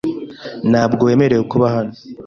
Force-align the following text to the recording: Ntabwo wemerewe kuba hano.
Ntabwo 0.71 1.01
wemerewe 1.07 1.43
kuba 1.51 1.67
hano. 1.75 1.93